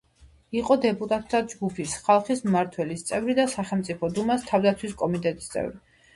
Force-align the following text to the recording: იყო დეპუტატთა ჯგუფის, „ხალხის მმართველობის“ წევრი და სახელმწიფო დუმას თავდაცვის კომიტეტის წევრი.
იყო 0.59 0.75
დეპუტატთა 0.85 1.41
ჯგუფის, 1.51 1.93
„ხალხის 2.07 2.41
მმართველობის“ 2.47 3.05
წევრი 3.11 3.37
და 3.41 3.47
სახელმწიფო 3.53 4.11
დუმას 4.17 4.49
თავდაცვის 4.51 4.99
კომიტეტის 5.05 5.55
წევრი. 5.55 5.81